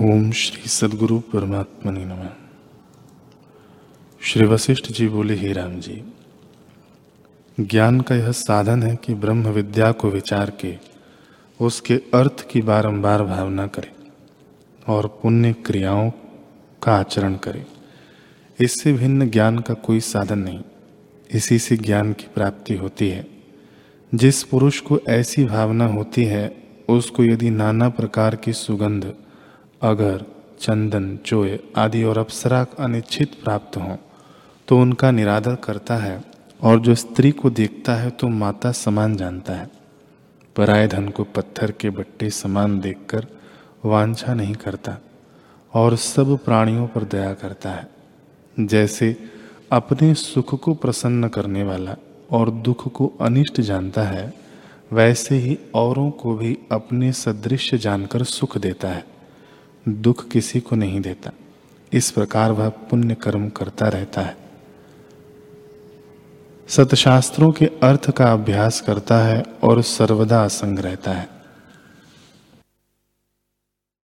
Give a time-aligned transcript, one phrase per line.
[0.00, 2.28] ओम श्री सदगुरु परमात्मा नम।
[4.20, 6.04] श्री वशिष्ठ जी बोले, ही राम जी,
[7.60, 10.76] ज्ञान का यह साधन है कि ब्रह्म विद्या को विचार के
[11.60, 13.92] उसके अर्थ की बारंबार भावना करे
[14.88, 16.10] और पुण्य क्रियाओं
[16.82, 17.66] का आचरण करे।
[18.60, 20.60] इससे भिन्न ज्ञान का कोई साधन नहीं।
[21.32, 23.26] इसी से ज्ञान की प्राप्ति होती है।
[24.14, 29.14] जिस पुरुष को ऐसी भावना होती है, उसको यदि नाना प्रकार की सुगंध
[29.84, 30.24] अगर,
[30.60, 33.96] चंदन, चोय आदि और अप्सरा अनिच्छित प्राप्त हों
[34.68, 36.22] तो उनका निरादर करता है,
[36.62, 39.68] और जो स्त्री को देखता है तो माता समान जानता है।
[40.56, 43.26] पराय धन को पत्थर के बट्टे समान देखकर
[43.84, 44.96] वांछा नहीं करता,
[45.74, 47.88] और सब प्राणियों पर दया करता है।
[48.56, 49.16] जैसे
[49.72, 51.96] अपने सुख को प्रसन्न करने वाला
[52.30, 54.32] और दुख को अनिष्ट जानता है,
[54.92, 59.13] वैसे ही औरों को भी अपने सदृश जानकर सुख देता है।
[59.88, 61.30] दुख किसी को नहीं देता।
[61.92, 64.36] इस प्रकार वह पुण्य कर्म करता रहता है।
[66.68, 71.33] सतशास्त्रों के अर्थ का अभ्यास करता है और सर्वदा असंग रहता है।